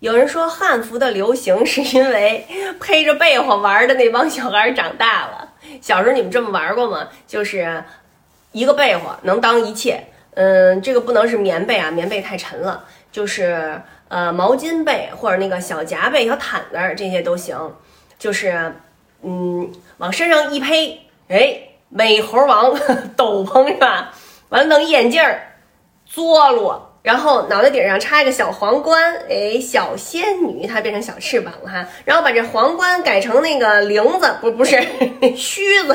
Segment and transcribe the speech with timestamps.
[0.00, 2.46] 有人说汉服的流行是因为
[2.80, 5.52] 披着被窝玩的那帮小孩长大了。
[5.80, 7.08] 小时候你们这么玩过吗？
[7.26, 7.82] 就是
[8.52, 10.04] 一个被窝能当一切。
[10.34, 12.84] 嗯，这个不能是棉被啊，棉被太沉了。
[13.10, 17.58] 就是呃毛巾被或者那个小夹被、小毯子这些都行。
[18.20, 18.74] 就是
[19.22, 22.72] 嗯往身上一披，哎，美猴王
[23.16, 24.14] 斗篷是吧？
[24.50, 25.56] 完了弄眼镜儿，
[26.08, 26.87] 嘬罗。
[27.02, 31.88] 然后脑袋顶上插一个小皇冠，哎，小仙女她变成小翅膀了哈。
[32.04, 34.80] 然后把这皇冠改成那个翎子，不不是
[35.36, 35.94] 须子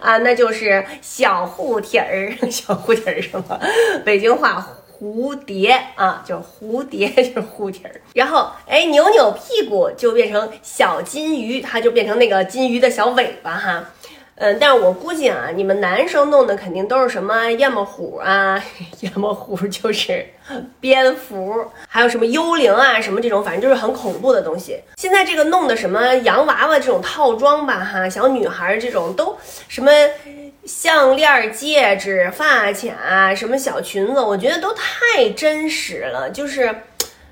[0.00, 3.60] 啊，那就是小护体儿， 小护体儿什么？
[4.04, 4.64] 北京话
[5.00, 8.00] 蝴蝶啊，就蝴蝶就是护体儿。
[8.14, 13.84] 然后哎，扭扭屁股就变成小金鱼，它就变成那个金鱼的小尾巴哈。
[14.36, 18.60] 嗯，但是我估计啊，你们男生弄的肯定都是什么燕么虎啊，
[19.00, 20.26] 燕么虎就是
[20.80, 24.80] 蝙蝠，还有什么幽灵啊，什么这种，反正就是很恐怖的东西。
[24.96, 29.36] 现在这个弄的什么洋娃娃这种套装吧，哈，小女孩这种都
[29.68, 29.90] 什么
[30.64, 36.74] 项链、戒指、发卡，什么小裙子，我觉得都太真实了，就是。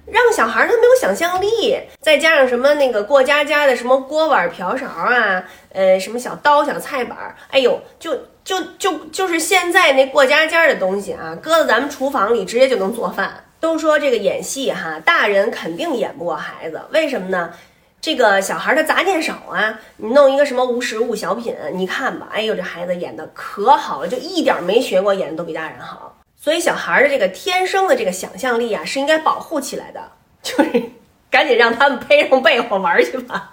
[0.06, 8.14] 让小孩他没有想象力，再加上什么那个过家家的什么锅碗瓢勺啊，呃，什么小刀小菜板，哎呦，就
[8.44, 13.44] 就就就是现在那过家家的东西啊，搁在咱们厨房里直接就能做饭。
[13.60, 17.52] 都说这个演戏哈，大人肯定演不过孩子，为什么呢？
[18.00, 26.12] 这个小孩他杂念少啊，你弄一个什么无实物小品，你看吧，哎呦，这孩子演的可好了，就一点没学过，演的都比大人好。
[26.42, 30.10] 所以小孩的这个天生的这个想象力啊，是应该保护起来的，
[30.42, 30.90] 就是
[31.30, 33.51] 赶紧让他们背上被窝玩去吧。